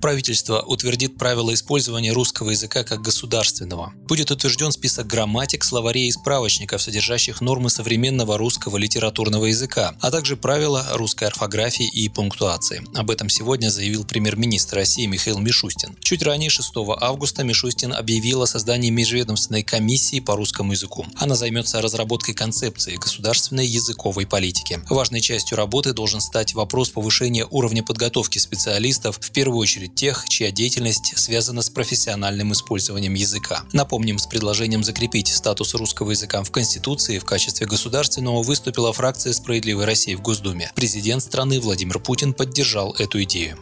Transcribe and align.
Правительство 0.00 0.60
утвердит 0.60 1.18
правила 1.18 1.52
использования 1.52 2.12
русского 2.12 2.50
языка 2.50 2.84
как 2.84 3.02
государственного. 3.02 3.92
Будет 4.06 4.30
утвержден 4.30 4.70
список 4.70 5.08
грамматик, 5.08 5.64
словарей 5.64 6.08
и 6.08 6.12
справочников, 6.12 6.80
содержащих 6.80 7.40
нормы 7.40 7.68
современного 7.68 8.38
русского 8.38 8.76
литературного 8.76 9.46
языка, 9.46 9.96
а 10.00 10.12
также 10.12 10.36
правила 10.36 10.86
русской 10.92 11.24
орфографии 11.24 11.88
и 11.88 12.08
пунктуации. 12.08 12.84
Об 12.94 13.10
этом 13.10 13.28
сегодня 13.28 13.70
заявил 13.70 14.04
премьер-министр 14.04 14.76
России 14.76 15.06
Михаил 15.06 15.38
Мишустин. 15.40 15.96
Чуть 16.00 16.22
ранее, 16.22 16.48
6 16.48 16.70
августа, 17.00 17.42
Мишустин 17.42 17.92
объявил 17.92 18.42
о 18.42 18.46
создании 18.46 18.90
межведомственной 18.90 19.64
комиссии 19.64 20.20
по 20.20 20.36
русскому 20.36 20.72
языку. 20.72 21.06
Она 21.16 21.34
займется 21.34 21.82
разработкой 21.82 22.34
концепции 22.34 22.94
государственной 22.94 23.66
языковой 23.66 24.26
политики. 24.26 24.80
Важной 24.88 25.20
частью 25.20 25.56
работы 25.56 25.92
должен 25.92 26.20
стать 26.20 26.54
вопрос 26.54 26.90
повышения 26.90 27.46
уровня 27.50 27.82
подготовки 27.82 28.38
специалистов, 28.38 29.18
в 29.20 29.30
первую 29.32 29.58
очередь 29.58 29.87
тех, 29.94 30.24
чья 30.28 30.50
деятельность 30.50 31.12
связана 31.16 31.62
с 31.62 31.70
профессиональным 31.70 32.52
использованием 32.52 33.14
языка. 33.14 33.64
Напомним, 33.72 34.18
с 34.18 34.26
предложением 34.26 34.84
закрепить 34.84 35.28
статус 35.28 35.74
русского 35.74 36.10
языка 36.10 36.42
в 36.42 36.50
Конституции 36.50 37.18
в 37.18 37.24
качестве 37.24 37.66
государственного 37.66 38.42
выступила 38.42 38.92
фракция 38.92 39.32
«Справедливой 39.32 39.84
России» 39.84 40.14
в 40.14 40.22
Госдуме. 40.22 40.70
Президент 40.74 41.22
страны 41.22 41.60
Владимир 41.60 41.98
Путин 41.98 42.34
поддержал 42.34 42.94
эту 42.98 43.22
идею. 43.22 43.58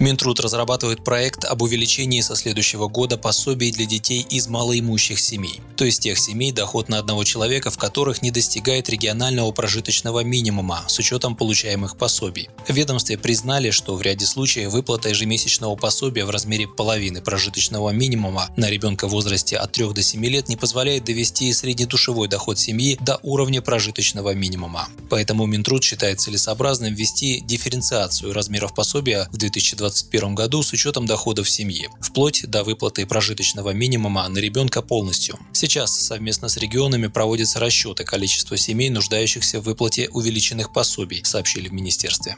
Минтруд 0.00 0.40
разрабатывает 0.40 1.04
проект 1.04 1.44
об 1.44 1.60
увеличении 1.60 2.22
со 2.22 2.34
следующего 2.34 2.88
года 2.88 3.18
пособий 3.18 3.70
для 3.70 3.84
детей 3.84 4.26
из 4.30 4.48
малоимущих 4.48 5.20
семей, 5.20 5.60
то 5.76 5.84
есть 5.84 6.00
тех 6.00 6.18
семей, 6.18 6.52
доход 6.52 6.88
на 6.88 6.98
одного 6.98 7.22
человека, 7.22 7.70
в 7.70 7.76
которых 7.76 8.22
не 8.22 8.30
достигает 8.30 8.88
регионального 8.88 9.52
прожиточного 9.52 10.24
минимума 10.24 10.84
с 10.88 10.98
учетом 10.98 11.36
получаемых 11.36 11.98
пособий. 11.98 12.48
В 12.66 12.72
ведомстве 12.72 13.18
признали, 13.18 13.68
что 13.68 13.94
в 13.94 14.00
ряде 14.00 14.24
случаев 14.24 14.72
выплата 14.72 15.10
ежемесячного 15.10 15.76
пособия 15.76 16.24
в 16.24 16.30
размере 16.30 16.66
половины 16.66 17.20
прожиточного 17.20 17.90
минимума 17.90 18.48
на 18.56 18.70
ребенка 18.70 19.06
в 19.06 19.10
возрасте 19.10 19.58
от 19.58 19.72
3 19.72 19.92
до 19.92 20.02
7 20.02 20.24
лет 20.24 20.48
не 20.48 20.56
позволяет 20.56 21.04
довести 21.04 21.52
среднедушевой 21.52 22.26
доход 22.26 22.58
семьи 22.58 22.96
до 23.02 23.20
уровня 23.22 23.60
прожиточного 23.60 24.32
минимума. 24.32 24.88
Поэтому 25.10 25.44
Минтруд 25.44 25.84
считает 25.84 26.20
целесообразным 26.20 26.94
ввести 26.94 27.40
дифференциацию 27.40 28.32
размеров 28.32 28.74
пособия 28.74 29.28
в 29.30 29.36
2020 29.36 29.89
2021 29.90 30.34
году 30.34 30.62
с 30.62 30.72
учетом 30.72 31.06
доходов 31.06 31.48
семьи, 31.48 31.88
вплоть 32.00 32.46
до 32.46 32.64
выплаты 32.64 33.06
прожиточного 33.06 33.70
минимума 33.70 34.28
на 34.28 34.38
ребенка 34.38 34.82
полностью. 34.82 35.38
Сейчас 35.52 35.94
совместно 35.94 36.48
с 36.48 36.56
регионами 36.56 37.08
проводятся 37.08 37.60
расчеты 37.60 38.04
количества 38.04 38.56
семей, 38.56 38.90
нуждающихся 38.90 39.60
в 39.60 39.64
выплате 39.64 40.08
увеличенных 40.10 40.72
пособий, 40.72 41.24
сообщили 41.24 41.68
в 41.68 41.72
министерстве. 41.72 42.36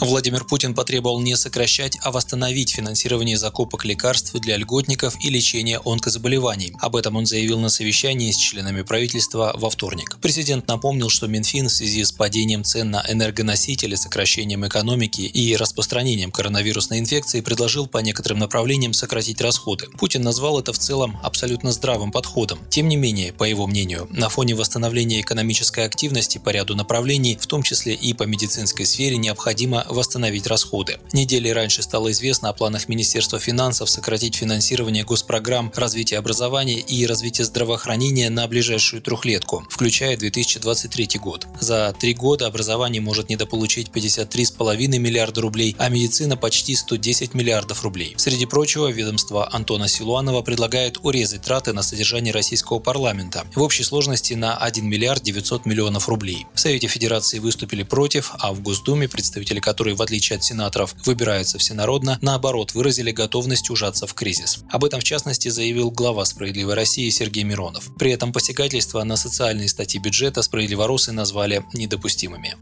Владимир 0.00 0.44
Путин 0.44 0.74
потребовал 0.74 1.20
не 1.20 1.36
сокращать, 1.36 1.98
а 2.02 2.10
восстановить 2.10 2.70
финансирование 2.70 3.36
закупок 3.36 3.84
лекарств 3.84 4.34
для 4.34 4.56
льготников 4.56 5.16
и 5.24 5.30
лечения 5.30 5.80
онкозаболеваний. 5.84 6.72
Об 6.80 6.96
этом 6.96 7.16
он 7.16 7.26
заявил 7.26 7.60
на 7.60 7.68
совещании 7.68 8.30
с 8.32 8.36
членами 8.36 8.82
правительства 8.82 9.52
во 9.54 9.70
вторник. 9.70 10.18
Президент 10.20 10.66
напомнил, 10.66 11.08
что 11.10 11.28
Минфин 11.28 11.68
в 11.68 11.72
связи 11.72 12.04
с 12.04 12.10
падением 12.10 12.64
цен 12.64 12.90
на 12.90 13.04
энергоносители, 13.08 13.94
сокращением 13.94 14.66
экономики 14.66 15.20
и 15.20 15.54
распространением 15.56 16.32
коронавирусной 16.32 16.98
инфекции 16.98 17.40
предложил 17.40 17.86
по 17.86 17.98
некоторым 17.98 18.40
направлениям 18.40 18.92
сократить 18.92 19.40
расходы. 19.40 19.86
Путин 19.96 20.22
назвал 20.22 20.58
это 20.58 20.72
в 20.72 20.78
целом 20.78 21.18
абсолютно 21.22 21.70
здравым 21.70 22.10
подходом. 22.10 22.58
Тем 22.68 22.88
не 22.88 22.96
менее, 22.96 23.32
по 23.32 23.44
его 23.44 23.66
мнению, 23.68 24.08
на 24.10 24.28
фоне 24.28 24.56
восстановления 24.56 25.20
экономической 25.20 25.84
активности 25.84 26.38
по 26.38 26.50
ряду 26.50 26.74
направлений, 26.74 27.38
в 27.40 27.46
том 27.46 27.62
числе 27.62 27.94
и 27.94 28.12
по 28.12 28.24
медицинской 28.24 28.86
сфере, 28.86 29.16
необходимо 29.18 29.83
восстановить 29.88 30.46
расходы. 30.46 30.98
Недели 31.12 31.48
раньше 31.48 31.82
стало 31.82 32.10
известно 32.12 32.48
о 32.48 32.52
планах 32.52 32.88
Министерства 32.88 33.38
финансов 33.38 33.90
сократить 33.90 34.34
финансирование 34.34 35.04
госпрограмм 35.04 35.72
развития 35.74 36.18
образования 36.18 36.80
и 36.80 37.06
развития 37.06 37.44
здравоохранения 37.44 38.30
на 38.30 38.46
ближайшую 38.48 39.02
трехлетку, 39.02 39.66
включая 39.70 40.16
2023 40.16 41.20
год. 41.20 41.46
За 41.60 41.94
три 41.98 42.14
года 42.14 42.46
образование 42.46 43.00
может 43.00 43.28
недополучить 43.28 43.88
53,5 43.88 44.98
миллиарда 44.98 45.40
рублей, 45.40 45.74
а 45.78 45.88
медицина 45.88 46.36
почти 46.36 46.74
110 46.74 47.34
миллиардов 47.34 47.82
рублей. 47.82 48.14
Среди 48.16 48.46
прочего, 48.46 48.88
ведомство 48.88 49.48
Антона 49.52 49.88
Силуанова 49.88 50.42
предлагает 50.42 50.98
урезать 51.02 51.42
траты 51.42 51.72
на 51.72 51.82
содержание 51.82 52.32
российского 52.32 52.78
парламента 52.78 53.44
в 53.54 53.62
общей 53.62 53.82
сложности 53.82 54.34
на 54.34 54.56
1 54.56 54.86
миллиард 54.86 55.22
900 55.22 55.66
миллионов 55.66 56.08
рублей. 56.08 56.46
В 56.54 56.60
Совете 56.60 56.86
Федерации 56.88 57.38
выступили 57.38 57.82
против, 57.82 58.32
а 58.38 58.52
в 58.52 58.62
Госдуме 58.62 59.08
представители 59.08 59.60
которые, 59.74 59.96
в 59.96 60.02
отличие 60.02 60.36
от 60.36 60.44
сенаторов, 60.44 60.94
выбираются 61.04 61.58
всенародно, 61.58 62.16
наоборот, 62.22 62.74
выразили 62.74 63.10
готовность 63.10 63.70
ужаться 63.70 64.06
в 64.06 64.14
кризис. 64.14 64.60
Об 64.70 64.84
этом, 64.84 65.00
в 65.00 65.04
частности, 65.04 65.48
заявил 65.48 65.90
глава 65.90 66.24
«Справедливой 66.24 66.74
России» 66.74 67.10
Сергей 67.10 67.42
Миронов. 67.42 67.90
При 67.98 68.12
этом 68.12 68.32
посягательства 68.32 69.02
на 69.02 69.16
социальные 69.16 69.68
статьи 69.68 70.00
бюджета 70.00 70.42
«Справедливоросы» 70.42 71.10
назвали 71.10 71.64
недопустимыми. 71.74 72.54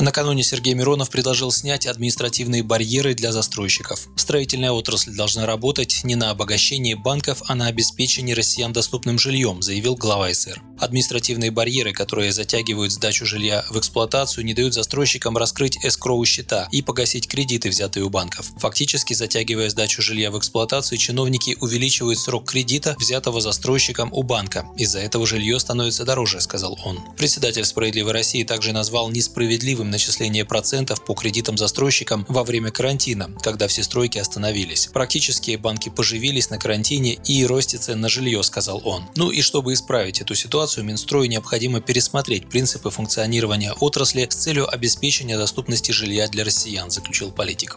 Накануне 0.00 0.42
Сергей 0.42 0.74
Миронов 0.74 1.08
предложил 1.08 1.52
снять 1.52 1.86
административные 1.86 2.64
барьеры 2.64 3.14
для 3.14 3.30
застройщиков. 3.30 4.08
Строительная 4.16 4.72
отрасль 4.72 5.14
должна 5.14 5.46
работать 5.46 6.00
не 6.02 6.16
на 6.16 6.30
обогащение 6.30 6.96
банков, 6.96 7.42
а 7.46 7.54
на 7.54 7.68
обеспечение 7.68 8.34
россиян 8.34 8.72
доступным 8.72 9.20
жильем, 9.20 9.62
заявил 9.62 9.94
глава 9.94 10.34
СР. 10.34 10.60
Административные 10.78 11.50
барьеры, 11.50 11.92
которые 11.92 12.32
затягивают 12.32 12.92
сдачу 12.92 13.26
жилья 13.26 13.64
в 13.70 13.78
эксплуатацию, 13.78 14.44
не 14.44 14.54
дают 14.54 14.74
застройщикам 14.74 15.36
раскрыть 15.36 15.78
эскроу 15.84 16.24
счета 16.24 16.68
и 16.72 16.82
погасить 16.82 17.28
кредиты, 17.28 17.68
взятые 17.68 18.04
у 18.04 18.10
банков. 18.10 18.50
Фактически, 18.58 19.14
затягивая 19.14 19.70
сдачу 19.70 20.02
жилья 20.02 20.30
в 20.30 20.38
эксплуатацию, 20.38 20.98
чиновники 20.98 21.56
увеличивают 21.60 22.18
срок 22.18 22.50
кредита, 22.50 22.96
взятого 22.98 23.40
застройщиком 23.40 24.10
у 24.12 24.22
банка. 24.22 24.66
Из-за 24.76 25.00
этого 25.00 25.26
жилье 25.26 25.58
становится 25.58 26.04
дороже, 26.04 26.40
сказал 26.40 26.78
он. 26.84 27.00
Председатель 27.16 27.64
«Справедливой 27.64 28.12
России» 28.12 28.44
также 28.44 28.72
назвал 28.72 29.10
несправедливым 29.10 29.54
справедливым 29.64 29.90
начисление 29.90 30.44
процентов 30.44 31.04
по 31.04 31.14
кредитам 31.14 31.56
застройщикам 31.56 32.24
во 32.28 32.44
время 32.44 32.70
карантина, 32.70 33.30
когда 33.42 33.68
все 33.68 33.82
стройки 33.82 34.18
остановились. 34.18 34.88
Практически 34.92 35.56
банки 35.56 35.90
поживились 35.90 36.50
на 36.50 36.58
карантине 36.58 37.14
и 37.24 37.46
росте 37.46 37.78
цен 37.78 38.00
на 38.00 38.08
жилье, 38.08 38.42
сказал 38.42 38.80
он. 38.84 39.04
Ну 39.16 39.30
и 39.30 39.40
чтобы 39.42 39.72
исправить 39.72 40.20
эту 40.20 40.34
ситуацию, 40.34 40.63
Минстрою 40.82 41.28
необходимо 41.28 41.80
пересмотреть 41.80 42.48
принципы 42.48 42.90
функционирования 42.90 43.72
отрасли 43.72 44.26
с 44.28 44.34
целью 44.34 44.72
обеспечения 44.72 45.36
доступности 45.36 45.92
жилья 45.92 46.28
для 46.28 46.44
россиян, 46.44 46.90
заключил 46.90 47.30
политик. 47.30 47.76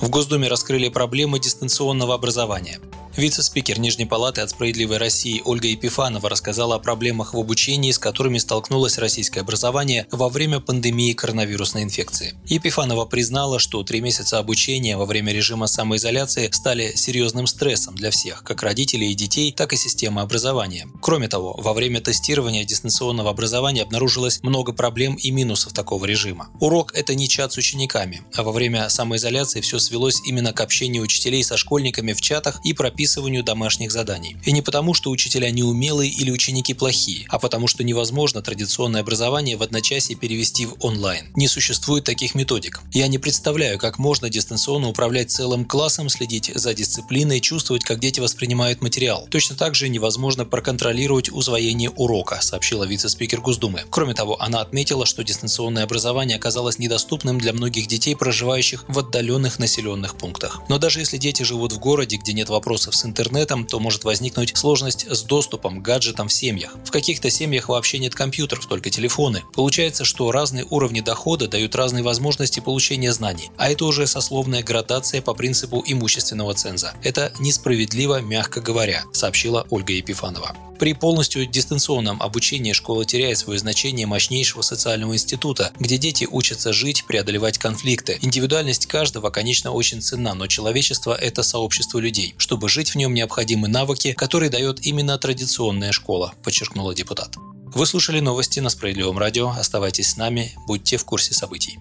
В 0.00 0.08
Госдуме 0.08 0.48
раскрыли 0.48 0.88
проблемы 0.88 1.38
дистанционного 1.38 2.14
образования. 2.14 2.80
Вице-спикер 3.16 3.80
Нижней 3.80 4.06
палаты 4.06 4.40
от 4.40 4.50
«Справедливой 4.50 4.98
России» 4.98 5.42
Ольга 5.44 5.66
Епифанова 5.66 6.28
рассказала 6.28 6.76
о 6.76 6.78
проблемах 6.78 7.34
в 7.34 7.38
обучении, 7.38 7.90
с 7.90 7.98
которыми 7.98 8.38
столкнулось 8.38 8.98
российское 8.98 9.40
образование 9.40 10.06
во 10.12 10.28
время 10.28 10.60
пандемии 10.60 11.12
коронавирусной 11.12 11.82
инфекции. 11.82 12.34
Епифанова 12.46 13.06
признала, 13.06 13.58
что 13.58 13.82
три 13.82 14.00
месяца 14.00 14.38
обучения 14.38 14.96
во 14.96 15.06
время 15.06 15.32
режима 15.32 15.66
самоизоляции 15.66 16.48
стали 16.52 16.92
серьезным 16.94 17.48
стрессом 17.48 17.96
для 17.96 18.12
всех, 18.12 18.44
как 18.44 18.62
родителей 18.62 19.10
и 19.10 19.14
детей, 19.14 19.52
так 19.52 19.72
и 19.72 19.76
системы 19.76 20.20
образования. 20.22 20.86
Кроме 21.02 21.26
того, 21.26 21.54
во 21.58 21.74
время 21.74 22.00
тестирования 22.00 22.64
дистанционного 22.64 23.30
образования 23.30 23.82
обнаружилось 23.82 24.40
много 24.44 24.72
проблем 24.72 25.16
и 25.16 25.32
минусов 25.32 25.72
такого 25.72 26.04
режима. 26.06 26.48
Урок– 26.60 26.92
это 26.94 27.16
не 27.16 27.28
чат 27.28 27.52
с 27.52 27.58
учениками, 27.58 28.22
а 28.34 28.44
во 28.44 28.52
время 28.52 28.88
самоизоляции 28.88 29.60
все 29.60 29.80
свелось 29.80 30.20
именно 30.24 30.52
к 30.52 30.60
общению 30.60 31.02
учителей 31.02 31.42
со 31.42 31.56
школьниками 31.56 32.12
в 32.12 32.20
чатах 32.20 32.60
и 32.64 32.72
прописыванию 32.72 32.99
прописыванию 33.00 33.42
домашних 33.42 33.92
заданий. 33.92 34.36
И 34.44 34.52
не 34.52 34.60
потому, 34.60 34.92
что 34.92 35.10
учителя 35.10 35.50
неумелые 35.50 36.10
или 36.10 36.30
ученики 36.30 36.74
плохие, 36.74 37.24
а 37.30 37.38
потому, 37.38 37.66
что 37.66 37.82
невозможно 37.82 38.42
традиционное 38.42 39.00
образование 39.00 39.56
в 39.56 39.62
одночасье 39.62 40.16
перевести 40.16 40.66
в 40.66 40.74
онлайн. 40.80 41.24
Не 41.34 41.48
существует 41.48 42.04
таких 42.04 42.34
методик. 42.34 42.82
Я 42.92 43.08
не 43.08 43.16
представляю, 43.16 43.78
как 43.78 43.98
можно 43.98 44.28
дистанционно 44.28 44.90
управлять 44.90 45.30
целым 45.30 45.64
классом, 45.64 46.10
следить 46.10 46.52
за 46.54 46.74
дисциплиной, 46.74 47.40
чувствовать, 47.40 47.84
как 47.84 48.00
дети 48.00 48.20
воспринимают 48.20 48.82
материал. 48.82 49.26
Точно 49.30 49.56
так 49.56 49.74
же 49.74 49.88
невозможно 49.88 50.44
проконтролировать 50.44 51.30
усвоение 51.32 51.88
урока, 51.88 52.40
сообщила 52.42 52.84
вице-спикер 52.84 53.40
Госдумы. 53.40 53.84
Кроме 53.88 54.12
того, 54.12 54.36
она 54.42 54.60
отметила, 54.60 55.06
что 55.06 55.24
дистанционное 55.24 55.84
образование 55.84 56.36
оказалось 56.36 56.78
недоступным 56.78 57.38
для 57.38 57.54
многих 57.54 57.86
детей, 57.86 58.14
проживающих 58.14 58.84
в 58.88 58.98
отдаленных 58.98 59.58
населенных 59.58 60.16
пунктах. 60.16 60.60
Но 60.68 60.76
даже 60.76 60.98
если 60.98 61.16
дети 61.16 61.44
живут 61.44 61.72
в 61.72 61.78
городе, 61.78 62.18
где 62.18 62.34
нет 62.34 62.50
вопросов 62.50 62.89
вопросов 62.90 62.94
с 62.94 63.04
интернетом, 63.04 63.66
то 63.66 63.80
может 63.80 64.04
возникнуть 64.04 64.56
сложность 64.56 65.06
с 65.08 65.22
доступом 65.22 65.80
к 65.80 65.82
гаджетам 65.82 66.28
в 66.28 66.32
семьях. 66.32 66.76
В 66.84 66.90
каких-то 66.90 67.30
семьях 67.30 67.68
вообще 67.68 67.98
нет 67.98 68.14
компьютеров, 68.14 68.66
только 68.66 68.90
телефоны. 68.90 69.42
Получается, 69.54 70.04
что 70.04 70.32
разные 70.32 70.64
уровни 70.70 71.00
дохода 71.00 71.48
дают 71.48 71.74
разные 71.74 72.02
возможности 72.02 72.60
получения 72.60 73.12
знаний, 73.12 73.50
а 73.56 73.70
это 73.70 73.84
уже 73.84 74.06
сословная 74.06 74.62
градация 74.62 75.22
по 75.22 75.34
принципу 75.34 75.82
имущественного 75.86 76.54
ценза. 76.54 76.92
Это 77.04 77.32
несправедливо, 77.40 78.20
мягко 78.20 78.60
говоря, 78.60 79.04
сообщила 79.12 79.66
Ольга 79.70 79.92
Епифанова. 79.92 80.54
При 80.80 80.94
полностью 80.94 81.44
дистанционном 81.44 82.22
обучении 82.22 82.72
школа 82.72 83.04
теряет 83.04 83.36
свое 83.36 83.58
значение 83.58 84.06
мощнейшего 84.06 84.62
социального 84.62 85.12
института, 85.12 85.72
где 85.78 85.98
дети 85.98 86.26
учатся 86.30 86.72
жить, 86.72 87.04
преодолевать 87.06 87.58
конфликты. 87.58 88.18
Индивидуальность 88.22 88.86
каждого, 88.86 89.28
конечно, 89.28 89.72
очень 89.72 90.00
ценна, 90.00 90.32
но 90.32 90.46
человечество– 90.46 91.14
это 91.20 91.42
сообщество 91.42 91.98
людей. 91.98 92.34
Чтобы 92.38 92.70
жить 92.70 92.79
в 92.88 92.94
нем, 92.94 93.12
необходимы 93.12 93.68
навыки, 93.68 94.14
которые 94.14 94.48
дает 94.48 94.86
именно 94.86 95.18
традиционная 95.18 95.92
школа, 95.92 96.32
подчеркнула 96.42 96.94
депутат. 96.94 97.36
Вы 97.74 97.84
слушали 97.84 98.20
новости 98.20 98.58
на 98.60 98.70
Справедливом 98.70 99.18
радио. 99.18 99.50
Оставайтесь 99.50 100.10
с 100.10 100.16
нами, 100.16 100.52
будьте 100.66 100.96
в 100.96 101.04
курсе 101.04 101.34
событий. 101.34 101.78